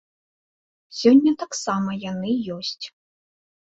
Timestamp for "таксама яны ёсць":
1.45-2.85